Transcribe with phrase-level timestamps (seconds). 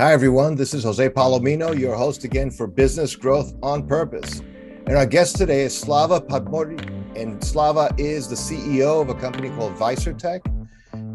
[0.00, 0.54] Hi, everyone.
[0.54, 4.40] This is Jose Palomino, your host again for Business Growth on Purpose.
[4.86, 7.14] And our guest today is Slava Podmurnyi.
[7.14, 10.40] And Slava is the CEO of a company called Visartech.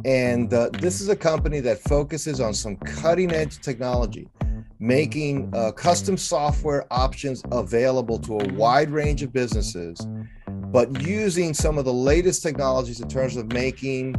[0.06, 4.30] And uh, this is a company that focuses on some cutting edge technology,
[4.78, 10.00] making uh, custom software options available to a wide range of businesses,
[10.48, 14.16] but using some of the latest technologies in terms of making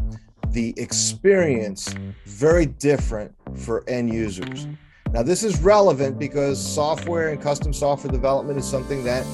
[0.52, 1.94] the experience
[2.24, 4.66] very different for end users.
[5.12, 9.24] Now, this is relevant because software and custom software development is something that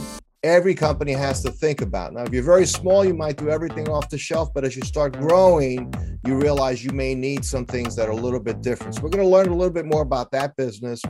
[0.43, 2.13] every company has to think about.
[2.13, 4.83] Now, if you're very small, you might do everything off the shelf, but as you
[4.83, 5.93] start growing,
[6.27, 8.95] you realize you may need some things that are a little bit different.
[8.95, 11.01] So, we're going to learn a little bit more about that business,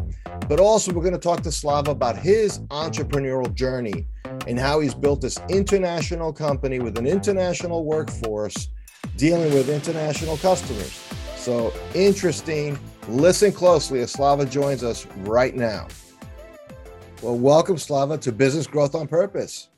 [0.48, 4.06] but also we're going to talk to Slava about his entrepreneurial journey
[4.46, 8.68] and how he's built this international company with an international workforce
[9.16, 10.92] dealing with international customers.
[11.36, 12.78] So interesting.
[13.08, 15.88] Listen closely as Slava joins us right now.
[17.20, 19.68] Well, welcome, Slava, to Business Growth on Purpose.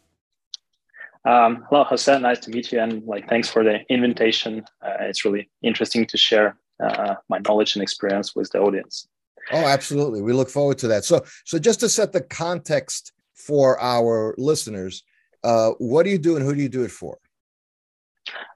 [1.26, 2.18] Um, hello, Jose.
[2.18, 4.64] Nice to meet you, and like, thanks for the invitation.
[4.82, 9.08] Uh, it's really interesting to share uh, my knowledge and experience with the audience.
[9.52, 10.22] Oh, absolutely.
[10.22, 11.04] We look forward to that.
[11.04, 15.02] So, so just to set the context for our listeners,
[15.42, 17.18] uh, what do you do and who do you do it for?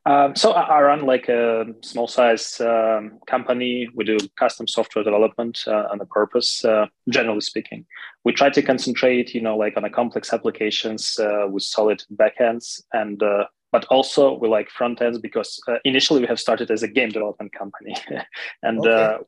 [0.06, 3.88] Um, so I run like a small size um, company.
[3.94, 7.84] We do custom software development uh, on a purpose, uh, generally speaking.
[8.24, 12.82] We try to concentrate, you know, like on a complex applications uh, with solid backends
[12.92, 16.82] and uh, but also we like front ends because uh, initially we have started as
[16.82, 17.94] a game development company
[18.62, 18.90] and okay.
[18.90, 19.18] Uh,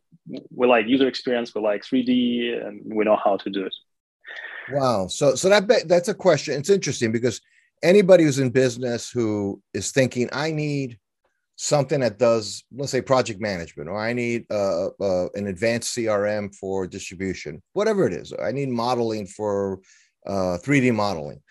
[0.55, 3.75] we like user experience we like 3d and we know how to do it
[4.73, 7.41] wow so so that that's a question it's interesting because
[7.83, 10.99] anybody who's in business who is thinking, I need
[11.57, 16.55] something that does, let's say, project management, or I need uh, uh, an advanced CRM
[16.55, 18.33] for distribution, whatever it is.
[18.43, 19.81] I need modeling for
[20.27, 21.43] uh, 3D modeling.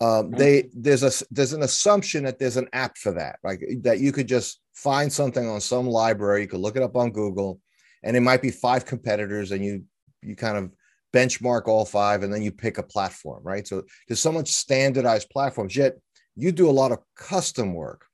[0.00, 0.36] Um, mm-hmm.
[0.36, 4.12] they there's a there's an assumption that there's an app for that, like that you
[4.12, 7.60] could just find something on some library, you could look it up on Google,
[8.02, 9.84] and it might be five competitors, and you
[10.22, 10.70] you kind of
[11.12, 13.66] benchmark all five and then you pick a platform, right?
[13.66, 15.96] So there's so much standardized platforms, yet
[16.36, 18.04] you do a lot of custom work.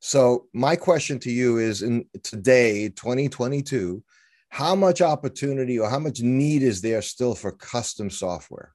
[0.00, 4.02] So my question to you is in today, 2022,
[4.48, 8.74] how much opportunity or how much need is there still for custom software?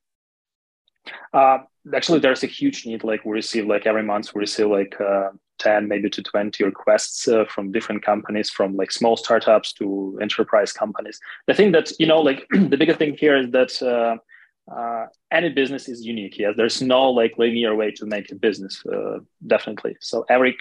[1.34, 1.60] Uh,
[1.94, 3.04] actually, there's a huge need.
[3.04, 7.28] Like we receive like every month, we receive like uh, 10 maybe to 20 requests
[7.28, 11.20] uh, from different companies from like small startups to enterprise companies.
[11.48, 14.18] The thing that you know like the biggest thing here is that uh,
[14.74, 16.54] uh, any business is unique yes?
[16.58, 19.96] There's no like linear way to make a business uh, definitely.
[20.02, 20.58] So every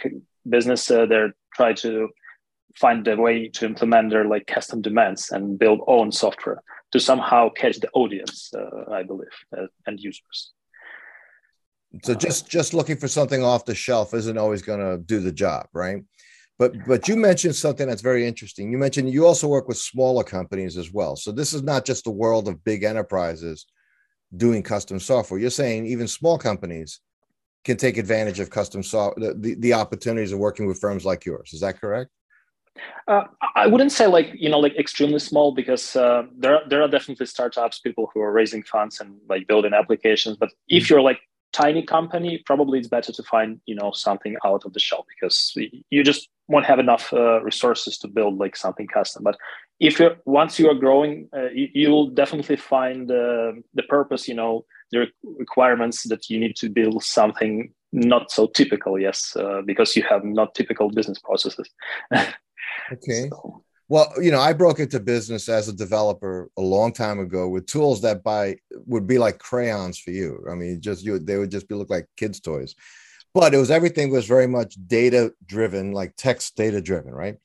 [0.48, 2.09] business uh, they're try to
[2.75, 7.48] find a way to implement their like custom demands and build own software to somehow
[7.48, 9.36] catch the audience uh, i believe
[9.86, 10.53] and users
[12.03, 15.33] so just just looking for something off the shelf isn't always going to do the
[15.33, 16.03] job, right?
[16.59, 18.71] But but you mentioned something that's very interesting.
[18.71, 21.17] You mentioned you also work with smaller companies as well.
[21.17, 23.67] So this is not just the world of big enterprises
[24.37, 25.39] doing custom software.
[25.39, 27.01] You're saying even small companies
[27.65, 31.53] can take advantage of custom software, the, the opportunities of working with firms like yours.
[31.53, 32.11] Is that correct?
[33.09, 33.25] Uh,
[33.55, 37.27] I wouldn't say like you know like extremely small because uh, there there are definitely
[37.27, 40.37] startups, people who are raising funds and like building applications.
[40.37, 40.95] But if mm-hmm.
[40.95, 41.21] you're like
[41.56, 45.56] tiny company, probably it's better to find you know something out of the shelf because
[45.91, 49.22] you just won't have enough uh, resources to build like something custom.
[49.25, 49.37] But
[49.81, 54.28] if you once you are growing, uh, you, will definitely find uh, the purpose.
[54.28, 58.99] You know the requirements that you need to build something not so typical.
[58.99, 61.69] Yes, uh, because you have not typical business processes.
[62.93, 63.28] okay.
[63.31, 63.62] So.
[63.88, 67.66] Well, you know, I broke into business as a developer a long time ago with
[67.66, 70.44] tools that by would be like crayons for you.
[70.50, 72.74] I mean, just you they would just be look like kids' toys.
[73.32, 77.36] But it was everything was very much data driven, like text data driven, right?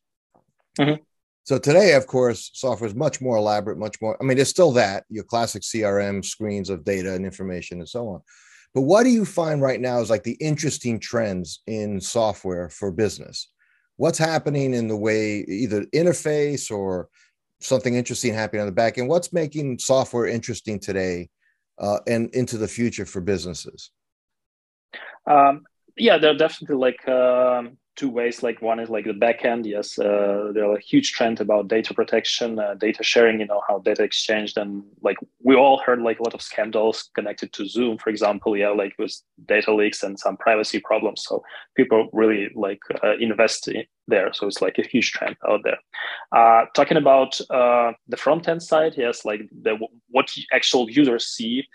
[0.80, 1.04] Mm-hmm.
[1.44, 4.18] So today, of course, software is much more elaborate, much more.
[4.20, 8.08] I mean, it's still that your classic CRM screens of data and information and so
[8.08, 8.22] on.
[8.74, 12.92] But what do you find right now is like the interesting trends in software for
[12.92, 13.50] business?
[13.98, 17.10] What's happening in the way either interface or
[17.60, 21.30] something interesting happening on the back end what's making software interesting today
[21.80, 23.92] uh, and into the future for businesses?
[25.30, 25.64] Um,
[25.98, 28.44] yeah, there are definitely like um, two ways.
[28.44, 29.66] Like one is like the backend.
[29.66, 33.40] Yes, uh, there are a huge trend about data protection, uh, data sharing.
[33.40, 37.10] You know how data exchanged, and like we all heard like a lot of scandals
[37.16, 38.56] connected to Zoom, for example.
[38.56, 39.16] Yeah, like with
[39.46, 41.24] data leaks and some privacy problems.
[41.24, 41.44] So
[41.76, 44.34] people really like uh, invest in there.
[44.34, 45.80] So it's like a huge trend out there.
[46.32, 49.78] Uh, talking about uh, the front end side, yes, like the
[50.10, 51.66] what actual users see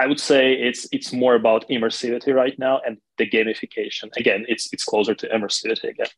[0.00, 4.08] I would say it's it's more about immersivity right now and the gamification.
[4.16, 6.12] Again, it's it's closer to immersivity again.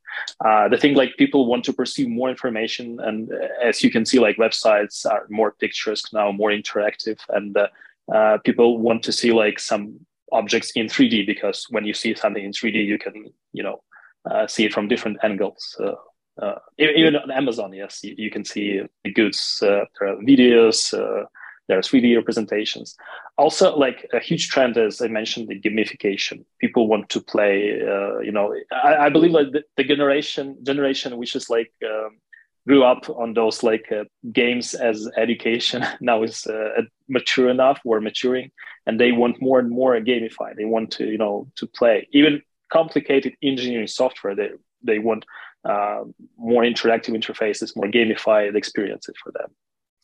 [0.45, 4.07] Uh, the thing like people want to perceive more information, and uh, as you can
[4.07, 7.67] see, like websites are more picturesque now, more interactive, and uh,
[8.15, 9.85] uh people want to see like some
[10.31, 13.83] objects in 3D because when you see something in 3D, you can you know
[14.31, 15.77] uh, see it from different angles.
[16.41, 19.59] Uh, even on Amazon, yes, you, you can see the goods,
[20.31, 20.95] videos
[21.73, 22.97] there are 3D representations.
[23.39, 26.45] Also, like a huge trend, as I mentioned, the gamification.
[26.61, 27.81] People want to play.
[27.81, 32.19] Uh, you know, I, I believe like the, the, generation generation which is like um,
[32.67, 38.03] grew up on those like uh, games as education now is uh, mature enough or
[38.03, 38.51] maturing,
[38.87, 40.57] and they want more and more gamified.
[40.57, 44.35] They want to you know to play even complicated engineering software.
[44.35, 44.51] They
[44.83, 45.25] they want
[45.65, 46.03] uh,
[46.37, 49.49] more interactive interfaces, more gamified experiences for them.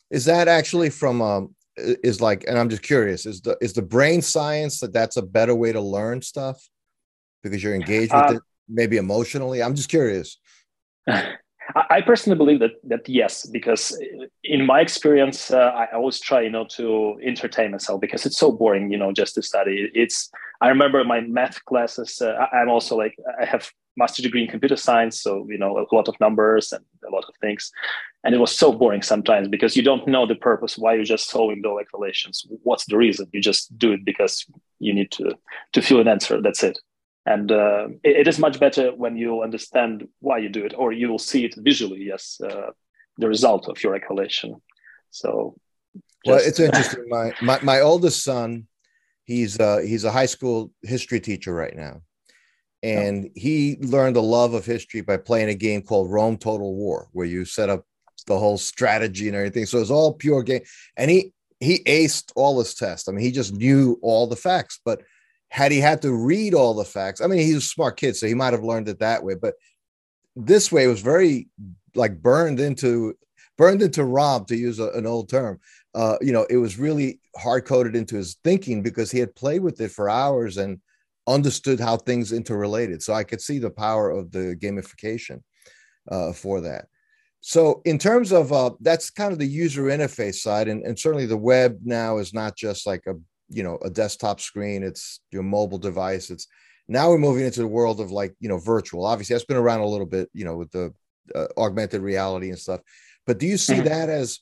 [0.09, 1.55] Is that actually from um,
[2.03, 5.21] is like, and I'm just curious, is the is the brain science that that's a
[5.21, 6.67] better way to learn stuff
[7.43, 9.61] because you're engaged with uh, it, maybe emotionally?
[9.63, 10.37] I'm just curious.
[11.89, 13.97] I personally believe that that yes, because
[14.43, 18.51] in my experience, uh, I always try, you know, to entertain myself because it's so
[18.51, 19.89] boring, you know, just to study.
[19.93, 20.31] It's
[20.61, 22.21] I remember my math classes.
[22.21, 25.95] Uh, I'm also like I have master degree in computer science, so you know a
[25.95, 27.71] lot of numbers and a lot of things,
[28.23, 31.29] and it was so boring sometimes because you don't know the purpose why you're just
[31.29, 32.45] solving the like relations.
[32.63, 33.27] What's the reason?
[33.31, 34.45] You just do it because
[34.79, 35.35] you need to
[35.73, 36.41] to feel an answer.
[36.41, 36.79] That's it.
[37.25, 40.91] And uh, it, it is much better when you understand why you do it, or
[40.91, 42.03] you will see it visually.
[42.03, 42.71] Yes, uh,
[43.17, 44.61] the result of your recollection.
[45.11, 45.55] So,
[45.93, 46.03] just...
[46.25, 47.05] well, it's interesting.
[47.07, 48.67] my, my my oldest son,
[49.23, 52.01] he's uh, he's a high school history teacher right now,
[52.83, 53.29] and oh.
[53.35, 57.25] he learned a love of history by playing a game called Rome Total War, where
[57.25, 57.85] you set up
[58.27, 59.65] the whole strategy and everything.
[59.65, 60.61] So it's all pure game,
[60.97, 63.07] and he he aced all his tests.
[63.07, 65.01] I mean, he just knew all the facts, but
[65.49, 68.27] had he had to read all the facts, I mean, he's a smart kid, so
[68.27, 69.35] he might have learned it that way.
[69.35, 69.55] But
[70.35, 71.49] this way was very
[71.95, 73.15] like burned into
[73.57, 75.59] burned into ROM, to use a, an old term.
[75.93, 79.61] Uh, you know, it was really hard coded into his thinking because he had played
[79.61, 80.79] with it for hours and
[81.29, 83.01] understood how things interrelated.
[83.01, 85.41] So I could see the power of the gamification
[86.09, 86.87] uh, for that.
[87.41, 91.25] So in terms of uh, that's kind of the user interface side, and, and certainly
[91.25, 93.13] the web now is not just like a
[93.49, 96.47] you know a desktop screen it's your mobile device it's
[96.87, 99.81] now we're moving into the world of like you know virtual obviously that's been around
[99.81, 100.93] a little bit you know with the
[101.35, 102.81] uh, augmented reality and stuff
[103.25, 103.85] but do you see mm-hmm.
[103.85, 104.39] that as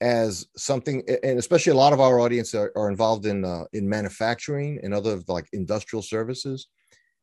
[0.00, 3.88] as something and especially a lot of our audience are, are involved in uh, in
[3.88, 6.68] manufacturing and other like industrial services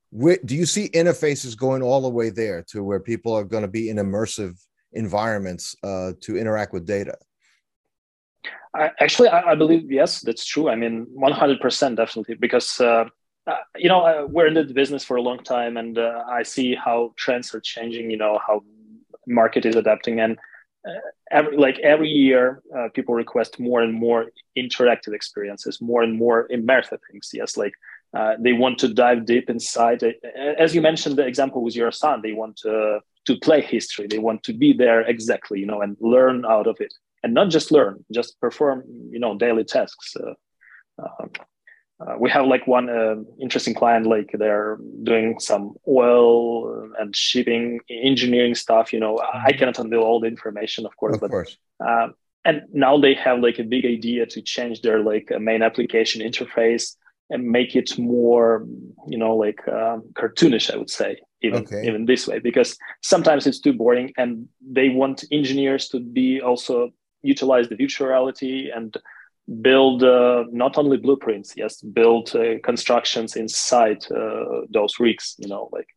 [0.10, 3.62] Where, do you see interfaces going all the way there to where people are going
[3.62, 4.60] to be in immersive
[4.92, 7.16] environments uh, to interact with data
[8.76, 10.70] I, actually, I, I, believe yes, that's true.
[10.70, 13.06] I mean, one hundred percent, definitely, because uh,
[13.48, 16.44] uh, you know uh, we're in the business for a long time, and uh, I
[16.44, 18.12] see how trends are changing.
[18.12, 18.64] You know how
[19.28, 20.38] market is adapting, and
[21.32, 26.48] every like every year, uh, people request more and more interactive experiences, more and more
[26.50, 27.30] immersive things.
[27.34, 27.74] Yes, like
[28.40, 30.04] they want to dive deep inside.
[30.58, 34.08] As you mentioned, the example with your son, they want to to play history.
[34.08, 36.94] They want to be there exactly, you know, and learn out of it
[37.26, 40.14] and not just learn, just perform, you know, daily tasks.
[40.16, 41.26] Uh,
[42.00, 47.16] uh, uh, we have like one uh, interesting client, like they're doing some oil and
[47.16, 48.92] shipping engineering stuff.
[48.92, 49.60] You know, I mm-hmm.
[49.60, 51.58] cannot unveil all the information, of course, of but course.
[51.86, 52.10] Uh,
[52.44, 56.96] and now they have like a big idea to change their like main application interface
[57.30, 58.68] and make it more,
[59.08, 60.72] you know, like um, cartoonish.
[60.72, 61.88] I would say even okay.
[61.88, 66.92] even this way because sometimes it's too boring, and they want engineers to be also
[67.24, 68.96] utilize the virtual reality and
[69.62, 75.70] build uh, not only blueprints yes build uh, constructions inside uh, those rigs you know
[75.72, 75.88] like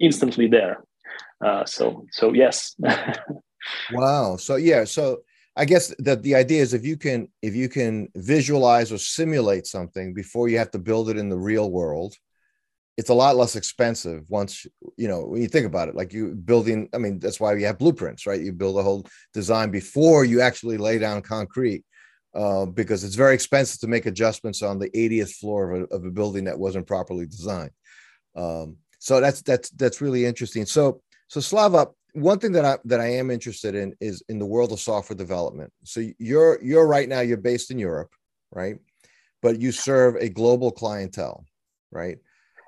[0.00, 0.84] instantly there.
[1.44, 2.74] Uh, so so yes.
[3.92, 4.36] Wow.
[4.36, 5.22] So yeah so
[5.56, 9.66] i guess that the idea is if you can if you can visualize or simulate
[9.66, 12.14] something before you have to build it in the real world
[12.96, 14.66] it's a lot less expensive once
[14.96, 17.66] you know when you think about it like you building i mean that's why you
[17.66, 18.40] have blueprints right?
[18.40, 21.84] You build a whole design before you actually lay down concrete
[22.36, 26.04] uh, because it's very expensive to make adjustments on the 80th floor of a, of
[26.04, 27.70] a building that wasn't properly designed
[28.36, 30.66] Um, so that's that's that's really interesting.
[30.66, 34.46] So so Slava, one thing that I that I am interested in is in the
[34.46, 35.72] world of software development.
[35.84, 38.10] So you're you're right now you're based in Europe,
[38.52, 38.76] right?
[39.42, 41.44] But you serve a global clientele,
[41.90, 42.18] right?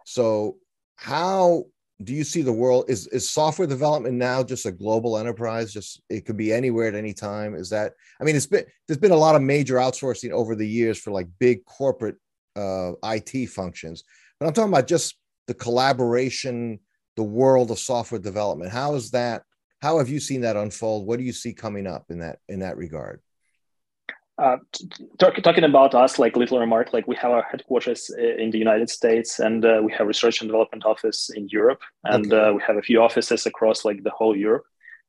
[0.05, 0.57] So
[0.97, 1.65] how
[2.02, 5.73] do you see the world is is software development now just a global enterprise?
[5.73, 7.55] Just it could be anywhere at any time?
[7.55, 10.69] Is that i mean it's been there's been a lot of major outsourcing over the
[10.69, 12.17] years for like big corporate
[12.57, 14.05] uh, it functions.
[14.38, 16.78] But i'm talking about just the collaboration
[17.17, 18.71] the world of software development.
[18.71, 19.43] How is that
[19.83, 21.07] how have you seen that unfold?
[21.07, 23.21] What do you see coming up in that in that regard
[24.38, 24.57] uh,
[25.18, 28.88] talk, talking about us, like little remark, like we have our headquarters in the United
[28.88, 32.49] States, and uh, we have research and development office in Europe, and okay.
[32.50, 34.64] uh, we have a few offices across like the whole Europe.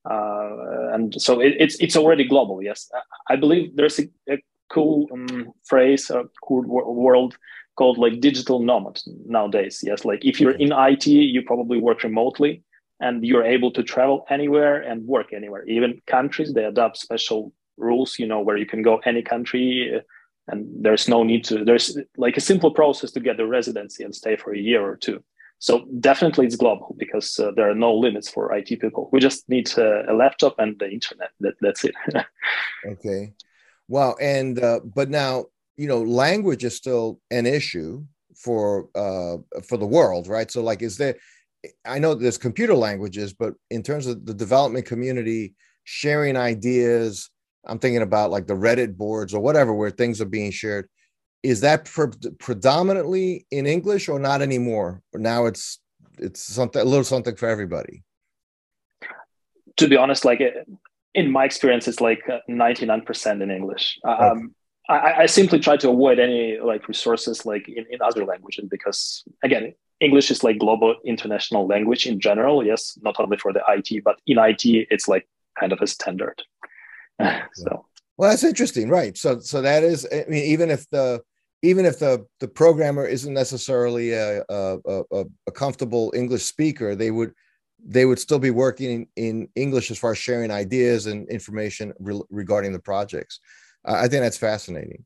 [0.09, 2.63] Uh, and so it, it's it's already global.
[2.63, 2.89] Yes,
[3.29, 4.37] I believe there's a, a
[4.71, 7.37] cool um, phrase, a cool world
[7.75, 9.81] called like digital nomad nowadays.
[9.83, 12.63] Yes, like if you're in IT, you probably work remotely,
[12.99, 15.63] and you're able to travel anywhere and work anywhere.
[15.65, 20.01] Even countries they adopt special rules you know where you can go any country uh,
[20.49, 24.13] and there's no need to there's like a simple process to get the residency and
[24.13, 25.23] stay for a year or two.
[25.59, 29.09] So definitely it's global because uh, there are no limits for it people.
[29.11, 31.31] We just need uh, a laptop and the internet.
[31.39, 31.95] That, that's it.
[32.85, 33.33] Okay.
[33.89, 35.45] Wow and uh, but now
[35.75, 38.05] you know language is still an issue
[38.35, 40.49] for uh for the world right?
[40.49, 41.15] So like is there
[41.83, 47.29] i know there's computer languages but in terms of the development community sharing ideas
[47.65, 50.89] I'm thinking about like the Reddit boards or whatever where things are being shared.
[51.43, 55.01] Is that pre- predominantly in English or not anymore?
[55.13, 55.79] Now it's
[56.17, 58.03] it's something a little something for everybody.
[59.77, 60.41] To be honest, like
[61.13, 63.99] in my experience, it's like 99% in English.
[64.03, 64.53] Um,
[64.89, 69.23] I, I, simply try to avoid any like resources like in, in other languages because
[69.43, 72.65] again, English is like global international language in general.
[72.65, 75.27] Yes, not only for the IT, but in IT, it's like
[75.59, 76.41] kind of a standard.
[77.53, 77.85] so.
[78.17, 79.17] Well that's interesting right.
[79.17, 81.21] So so that is i mean even if the
[81.61, 87.11] even if the the programmer isn't necessarily a a, a, a comfortable english speaker they
[87.11, 87.33] would
[87.85, 91.93] they would still be working in, in english as far as sharing ideas and information
[91.99, 93.39] re- regarding the projects.
[93.87, 95.05] Uh, i think that's fascinating.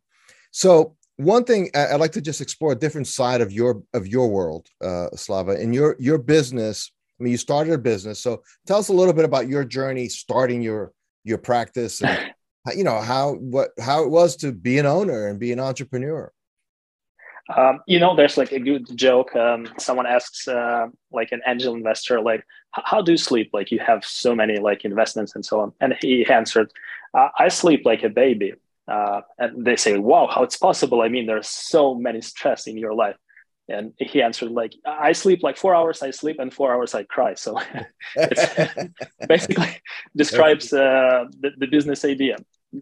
[0.52, 4.28] So one thing i'd like to just explore a different side of your of your
[4.28, 6.92] world uh, slava in your your business.
[7.20, 10.10] I mean you started a business so tell us a little bit about your journey
[10.10, 10.92] starting your
[11.24, 12.34] your practice and
[12.76, 16.32] you know how what how it was to be an owner and be an entrepreneur.
[17.56, 21.76] Um, you know there's like a good joke um, someone asks uh, like an angel
[21.76, 23.52] investor like how do you sleep?
[23.54, 25.74] Like you have so many like investments and so on.
[25.80, 26.72] And he answered
[27.14, 28.54] uh, i sleep like a baby.
[28.88, 31.02] Uh, and they say wow how it's possible?
[31.02, 33.18] I mean there's so many stress in your life
[33.70, 37.04] and he answered like i sleep like four hours i sleep and four hours i
[37.04, 37.34] cry.
[37.34, 37.60] So
[38.16, 38.90] it's
[39.28, 39.70] basically
[40.16, 42.38] describes uh, the, the, business idea.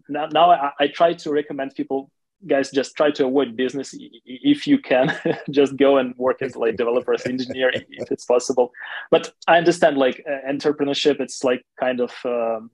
[0.08, 2.10] Now, now I, I, try to recommend people
[2.46, 5.16] guys just try to avoid business if you can.
[5.50, 8.72] Just go and work as like developer as engineer if it's possible.
[9.10, 12.70] But i understand like uh, entrepreneurship it's like kind of um,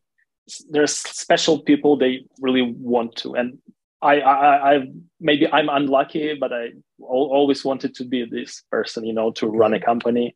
[0.71, 3.35] there's special people they really want to.
[3.35, 3.59] And
[4.01, 4.89] I, I, I
[5.21, 9.75] maybe I'm unlucky, but I always wanted to be this person, you know, to run
[9.75, 10.35] a company.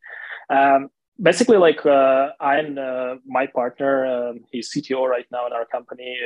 [0.50, 0.88] Um,
[1.21, 6.16] basically, like uh, I'm uh, my partner, um, he's CTO right now in our company.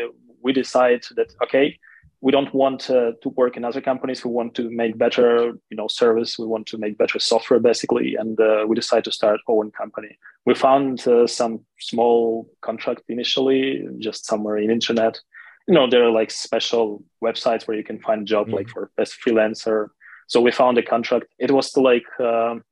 [0.42, 1.78] We decide that okay,
[2.22, 4.24] we don't want uh, to work in other companies.
[4.24, 6.38] We want to make better, you know, service.
[6.38, 9.70] We want to make better software, basically, and uh, we decide to start our own
[9.72, 10.16] company.
[10.46, 15.20] We found uh, some small contract initially, just somewhere in internet
[15.66, 18.56] you know there are like special websites where you can find a job mm-hmm.
[18.56, 19.88] like for best freelancer.
[20.28, 21.26] So we found a contract.
[21.38, 22.64] It was like um,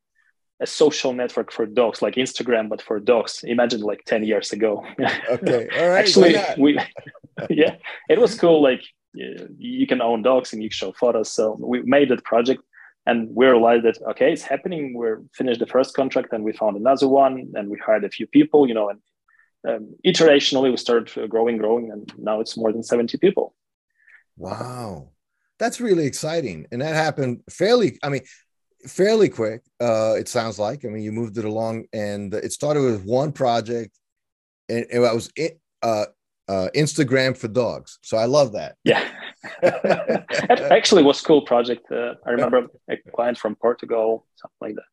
[0.60, 3.42] a social network for dogs like instagram but for dogs.
[3.44, 4.84] Imagine like 10 years ago.
[5.28, 5.68] Okay.
[5.78, 6.78] All right actually we
[7.50, 7.76] yeah
[8.08, 8.82] it was cool like
[9.14, 11.30] you can own dogs and you show photos.
[11.30, 12.62] So we made that project
[13.06, 14.94] and we realized that okay it's happening.
[14.94, 18.26] We're finished the first contract and we found another one and we hired a few
[18.28, 19.00] people you know and
[19.68, 23.54] um, iterationally we started growing growing and now it's more than 70 people.
[24.37, 25.11] Wow.
[25.59, 26.66] That's really exciting.
[26.73, 28.23] And that happened fairly i mean
[28.87, 30.85] fairly quick uh it sounds like.
[30.85, 33.99] I mean you moved it along and it started with one project
[34.68, 35.30] and it was
[35.83, 36.06] uh,
[36.49, 37.99] uh instagram for dogs.
[38.02, 38.76] So i love that.
[38.85, 39.09] Yeah.
[39.62, 44.90] It actually was cool project uh, i remember a client from portugal something like that.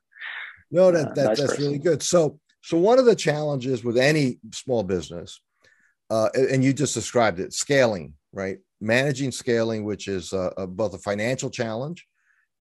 [0.71, 1.63] No that, uh, that nice that's person.
[1.65, 2.03] really good.
[2.03, 5.41] So so one of the challenges with any small business,
[6.09, 8.57] uh, and you just described it, scaling, right?
[8.79, 12.05] Managing scaling, which is uh, both a financial challenge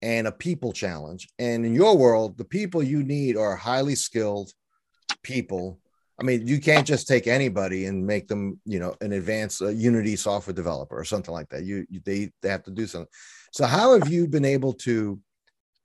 [0.02, 1.28] and a people challenge.
[1.38, 4.52] And in your world, the people you need are highly skilled
[5.22, 5.80] people.
[6.20, 9.68] I mean, you can't just take anybody and make them, you know, an advanced uh,
[9.68, 11.64] Unity software developer or something like that.
[11.64, 13.08] You, you they they have to do something.
[13.52, 15.20] So how have you been able to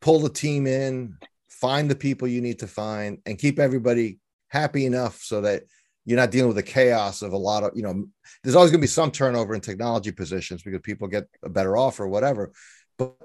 [0.02, 1.18] pull the team in,
[1.64, 5.64] find the people you need to find, and keep everybody happy enough so that
[6.06, 8.06] you're not dealing with the chaos of a lot of, you know,
[8.44, 11.78] there's always going to be some turnover in technology positions because people get a better
[11.78, 12.52] offer or whatever.
[12.98, 13.16] But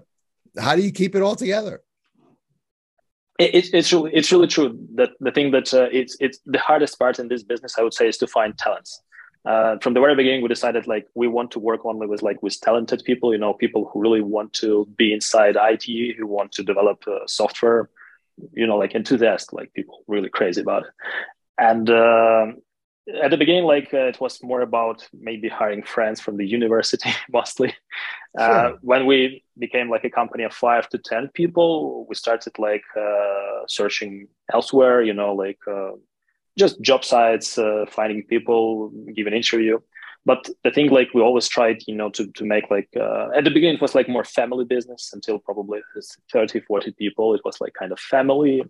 [0.57, 1.83] how do you keep it all together?
[3.40, 6.97] It, it's really it's really true that the thing that uh, it's it's the hardest
[6.99, 9.02] part in this business I would say is to find talents.
[9.45, 12.40] Uh, from the very beginning, we decided like we want to work only with like
[12.42, 13.33] with talented people.
[13.33, 17.26] You know, people who really want to be inside IT, who want to develop uh,
[17.26, 17.90] software.
[18.52, 20.90] You know, like enthusiasts, like people really crazy about it.
[21.59, 22.47] And uh,
[23.23, 27.11] at the beginning, like uh, it was more about maybe hiring friends from the university
[27.33, 27.75] mostly.
[28.38, 28.54] Uh, sure.
[28.54, 32.85] Uh, when we became like a company of five to ten people, we started like
[32.97, 35.02] uh, searching elsewhere.
[35.02, 35.92] You know, like uh,
[36.59, 39.78] just job sites, uh, finding people, give an interview.
[40.28, 42.90] But the thing, like we always tried, you know, to to make like
[43.38, 45.80] at the beginning it was like more family business until probably
[46.32, 47.35] 30, 40 people.
[47.35, 48.62] It was like kind of family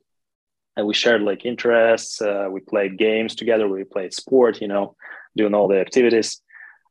[0.79, 2.23] and we shared like interests.
[2.23, 3.67] Uh, we played games together.
[3.67, 4.95] We played sport, you know,
[5.37, 6.41] doing all the activities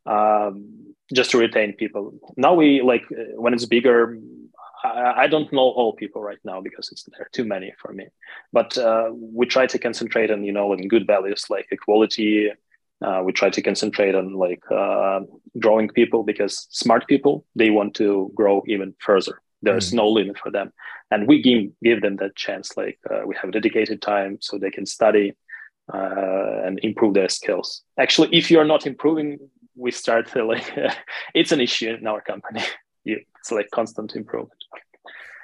[0.06, 2.14] um, just to retain people.
[2.36, 4.20] Now we like uh, when it's bigger.
[4.84, 7.94] I, I, don't know all people right now because it's there are too many for
[7.94, 8.08] me.
[8.52, 12.52] But uh, we try to concentrate on you know on good values like equality.
[13.06, 15.20] Uh, we try to concentrate on like uh,
[15.60, 19.42] growing people because smart people they want to grow even further.
[19.62, 19.98] There's mm-hmm.
[19.98, 20.72] no limit for them.
[21.12, 24.72] And we give, give them that chance like uh, we have dedicated time so they
[24.72, 25.34] can study
[25.94, 27.84] uh, and improve their skills.
[28.00, 29.38] Actually if you're not improving
[29.76, 30.74] we start to like
[31.36, 32.62] it's an issue in our company.
[33.10, 34.62] It's like constant improvement.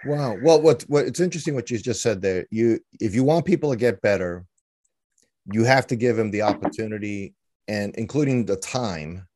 [0.06, 0.36] Wow.
[0.44, 2.46] Well what what it's interesting what you just said there.
[2.52, 4.46] You if you want people to get better
[5.52, 7.34] you have to give them the opportunity
[7.68, 9.28] and including the time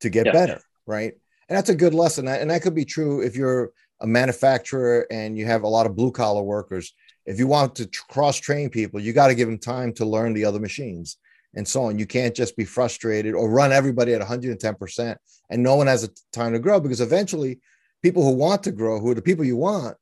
[0.00, 0.32] to get yeah.
[0.32, 1.14] better right
[1.48, 5.36] and that's a good lesson and that could be true if you're a manufacturer and
[5.36, 6.94] you have a lot of blue collar workers,
[7.26, 10.32] if you want to cross train people, you got to give them time to learn
[10.32, 11.16] the other machines
[11.54, 11.98] and so on.
[11.98, 15.16] You can't just be frustrated or run everybody at 110%
[15.50, 17.60] and no one has a time to grow because eventually
[18.02, 19.96] people who want to grow, who are the people you want,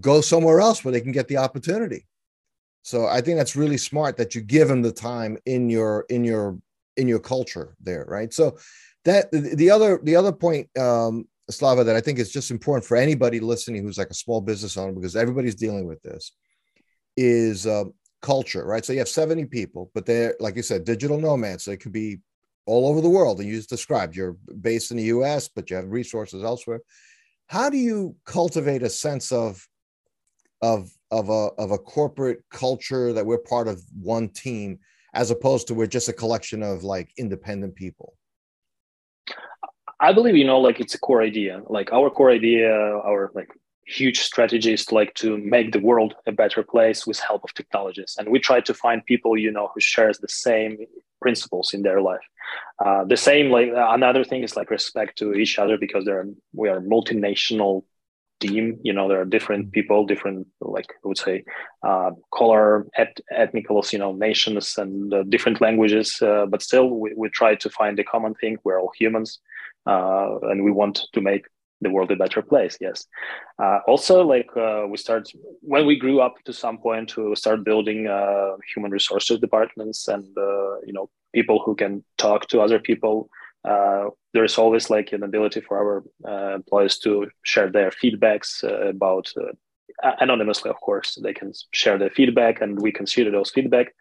[0.00, 2.06] go somewhere else where they can get the opportunity.
[2.82, 6.24] So I think that's really smart that you give them the time in your in
[6.24, 6.58] your
[6.96, 8.32] in your culture there, right?
[8.32, 8.58] So
[9.04, 12.96] that the other the other point um, Slava, that I think is just important for
[12.96, 16.32] anybody listening who's like a small business owner, because everybody's dealing with this,
[17.16, 17.84] is uh,
[18.20, 18.84] culture, right?
[18.84, 21.64] So you have 70 people, but they're, like you said, digital nomads.
[21.64, 22.20] They could be
[22.66, 23.40] all over the world.
[23.40, 26.80] And you just described you're based in the US, but you have resources elsewhere.
[27.48, 29.66] How do you cultivate a sense of,
[30.62, 34.78] of, of a, of a corporate culture that we're part of one team,
[35.14, 38.16] as opposed to we're just a collection of like independent people?
[40.00, 41.62] I believe, you know, like it's a core idea.
[41.68, 43.50] Like our core idea, our like
[43.86, 48.16] huge strategy is like to make the world a better place with help of technologies.
[48.18, 50.78] And we try to find people, you know, who shares the same
[51.20, 52.26] principles in their life.
[52.84, 56.28] Uh, the same, like another thing is like respect to each other because there are,
[56.52, 57.84] we are multinational
[58.42, 58.64] team.
[58.82, 61.36] You know, there are different people, different like I would say,
[61.88, 66.08] uh, color, et- ethnicals, you know, nations and uh, different languages.
[66.20, 68.58] Uh, but still, we, we try to find a common thing.
[68.64, 69.40] We're all humans
[69.86, 71.46] uh, and we want to make
[71.80, 73.06] the world a better place yes
[73.62, 75.28] uh, also like uh, we start
[75.62, 80.24] when we grew up to some point to start building uh, human resources departments and
[80.38, 83.28] uh, you know people who can talk to other people
[83.64, 89.32] uh, there's always like an ability for our uh, employees to share their feedbacks about
[90.20, 93.94] anonymously of course they can share their feedback and we consider those feedback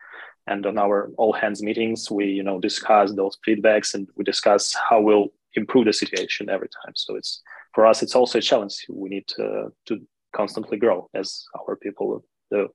[0.47, 4.75] and on our all hands meetings we you know discuss those feedbacks and we discuss
[4.89, 6.93] how we'll improve the situation every time.
[6.95, 7.41] So it's
[7.73, 8.85] for us, it's also a challenge.
[8.89, 9.99] We need to to
[10.35, 12.69] constantly grow as our people do.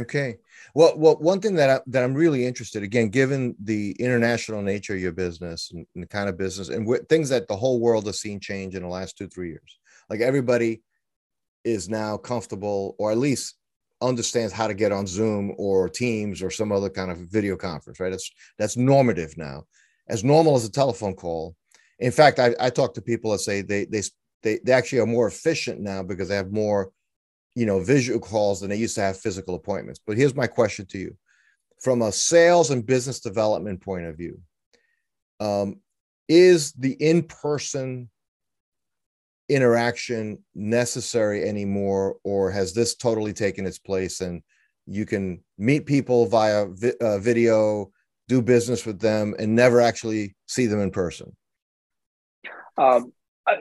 [0.00, 0.38] Okay.
[0.74, 4.94] Well, well, one thing that I, that I'm really interested again, given the international nature
[4.94, 7.78] of your business and, and the kind of business and w- things that the whole
[7.78, 9.78] world has seen change in the last two three years,
[10.10, 10.82] like everybody
[11.62, 13.54] is now comfortable or at least
[14.00, 18.00] understands how to get on Zoom or Teams or some other kind of video conference,
[18.00, 18.10] right?
[18.10, 19.62] That's that's normative now
[20.08, 21.54] as normal as a telephone call.
[22.00, 24.02] In fact, I, I talk to people that say they, they
[24.42, 26.90] they they actually are more efficient now because they have more,
[27.54, 30.00] you know, visual calls than they used to have physical appointments.
[30.04, 31.16] But here's my question to you:
[31.80, 34.40] from a sales and business development point of view,
[35.40, 35.80] um,
[36.28, 38.10] is the in-person
[39.48, 44.42] interaction necessary anymore, or has this totally taken its place and
[44.86, 47.90] you can meet people via vi- uh, video,
[48.28, 51.34] do business with them, and never actually see them in person?
[52.76, 53.12] Um,
[53.46, 53.56] I,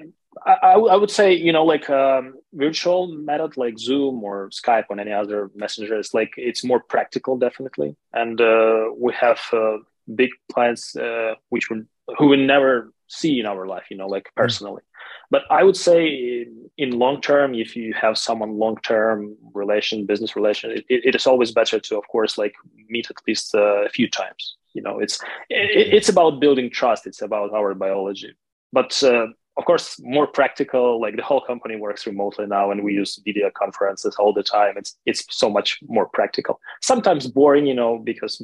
[0.45, 4.99] I, I, would say, you know, like um, virtual method like Zoom or Skype or
[4.99, 7.95] any other messenger is like it's more practical, definitely.
[8.13, 9.77] And uh, we have uh,
[10.15, 11.87] big clients uh, which would
[12.17, 14.81] who we never see in our life, you know, like personally.
[15.29, 20.05] But I would say in, in long term, if you have someone long term relation,
[20.05, 22.53] business relation, it, it is always better to, of course, like
[22.89, 24.55] meet at least uh, a few times.
[24.73, 27.07] You know, it's it, it's about building trust.
[27.07, 28.33] It's about our biology.
[28.71, 30.99] But uh, of course, more practical.
[30.99, 34.75] Like the whole company works remotely now, and we use video conferences all the time.
[34.77, 36.59] It's it's so much more practical.
[36.81, 38.41] Sometimes boring, you know, because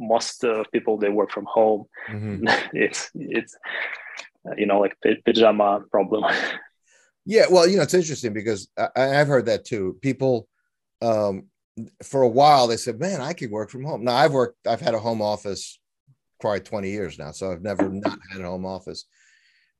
[0.00, 1.84] most uh, people they work from home.
[2.10, 2.48] Mm-hmm.
[2.76, 3.56] it's it's
[4.56, 6.24] you know like pajama problem.
[7.24, 9.96] yeah, well, you know, it's interesting because I, I've heard that too.
[10.02, 10.48] People,
[11.02, 11.46] um,
[12.02, 14.66] for a while, they said, "Man, I could work from home." Now, I've worked.
[14.66, 15.78] I've had a home office
[16.40, 19.04] probably 20 years now, so I've never not had a home office.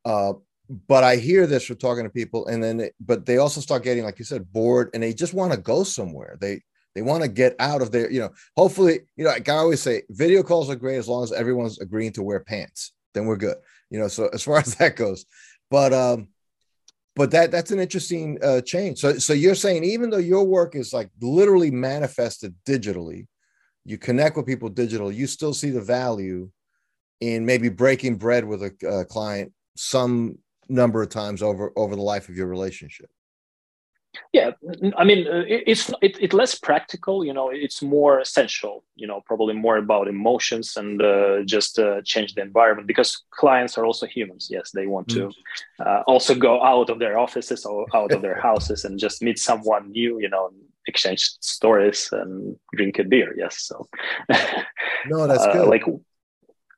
[0.04, 0.34] Uh,
[0.68, 4.04] but I hear this from talking to people, and then, but they also start getting,
[4.04, 6.36] like you said, bored, and they just want to go somewhere.
[6.40, 6.60] They
[6.94, 8.10] they want to get out of there.
[8.10, 11.24] You know, hopefully, you know, like I always say, video calls are great as long
[11.24, 12.92] as everyone's agreeing to wear pants.
[13.14, 13.56] Then we're good.
[13.90, 15.24] You know, so as far as that goes,
[15.70, 16.28] but um,
[17.16, 18.98] but that that's an interesting uh, change.
[18.98, 23.26] So so you're saying even though your work is like literally manifested digitally,
[23.86, 26.50] you connect with people digital, you still see the value
[27.20, 32.02] in maybe breaking bread with a uh, client some number of times over over the
[32.02, 33.10] life of your relationship?
[34.32, 34.50] Yeah
[34.96, 39.20] i mean uh, it's it, it's less practical you know it's more essential you know
[39.26, 44.06] probably more about emotions and uh, just uh, change the environment because clients are also
[44.06, 44.48] humans.
[44.50, 45.32] Yes they want to mm.
[45.84, 49.38] uh, also go out of their offices or out of their houses and just meet
[49.38, 50.50] someone new you know
[50.86, 53.34] exchange stories and drink a beer.
[53.36, 53.88] Yes so.
[55.06, 55.68] No that's uh, good.
[55.68, 55.84] like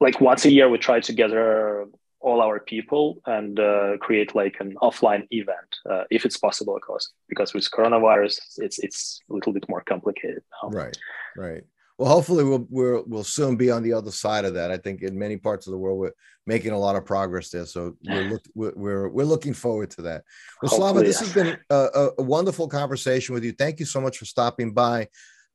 [0.01, 1.87] like once a year we try to gather
[2.21, 6.83] all our people and uh, create like an offline event uh, if it's possible of
[6.83, 7.13] course.
[7.29, 10.71] Because with coronavirus it's it's a little bit more complicated now.
[10.71, 10.97] right
[11.37, 11.63] right.
[11.99, 14.71] Well hopefully we'll we'll, we'll soon be on the other side of that.
[14.71, 16.13] I think in many parts of the world we're
[16.47, 17.67] making a lot of progress there.
[17.67, 20.25] So we're look, we're, we're looking forward to that.
[20.63, 23.53] Well slava this has been a, a wonderful conversation with you.
[23.53, 25.09] Thank you so much for stopping by.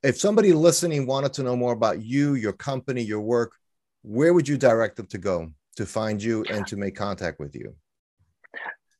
[0.04, 3.54] If somebody listening wanted to know more about you your company your work
[4.04, 7.56] where would you direct them to go to find you and to make contact with
[7.56, 7.76] you?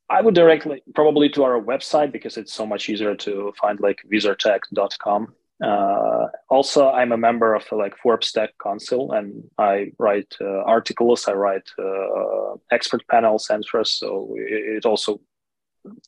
[0.10, 4.00] I would directly probably to our website because it's so much easier to find like
[4.12, 5.34] visartech.com.
[5.64, 11.28] Uh, also, I'm a member of like Forbes Tech Council and I write uh, articles,
[11.28, 13.92] I write uh, expert panels, answers.
[13.92, 15.22] So it also,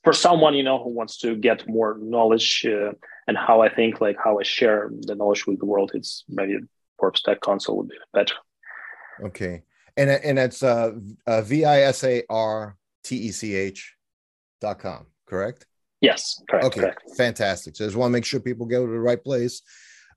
[0.03, 2.91] for someone, you know, who wants to get more knowledge uh,
[3.27, 6.57] and how I think, like how I share the knowledge with the world, it's maybe
[6.99, 8.35] Forbes Tech Council would be better.
[9.23, 9.63] Okay
[9.97, 10.91] and and it's uh,
[11.25, 13.95] uh v i s a r t e c h
[14.61, 15.65] dot com, correct?
[16.01, 16.65] Yes, correct.
[16.65, 17.01] Okay, correct.
[17.17, 17.75] fantastic.
[17.75, 19.61] So I just want to make sure people go to the right place.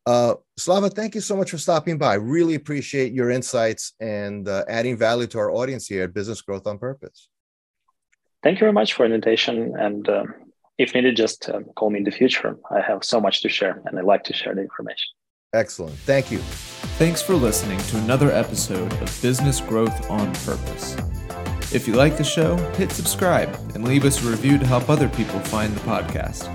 [0.07, 2.15] Uh, Slava, thank you so much for stopping by.
[2.15, 6.67] Really appreciate your insights and uh, adding value to our audience here at Business Growth
[6.67, 7.29] on Purpose.
[8.43, 9.75] Thank you very much for invitation.
[9.79, 10.35] And um,
[10.79, 12.57] if needed, just um, call me in the future.
[12.71, 15.09] I have so much to share and I like to share the information.
[15.53, 15.97] Excellent.
[15.99, 16.39] Thank you.
[16.99, 20.97] Thanks for listening to another episode of Business Growth on Purpose.
[21.75, 25.09] If you like the show, hit subscribe and leave us a review to help other
[25.09, 26.47] people find the podcast.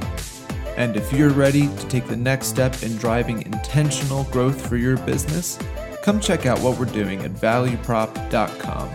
[0.77, 4.95] And if you're ready to take the next step in driving intentional growth for your
[4.99, 5.59] business,
[6.01, 8.89] come check out what we're doing at valueprop.com.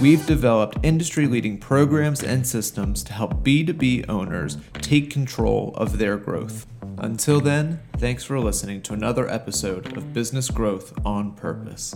[0.00, 6.18] We've developed industry leading programs and systems to help B2B owners take control of their
[6.18, 6.66] growth.
[7.00, 11.94] Until then, thanks for listening to another episode of Business Growth on Purpose.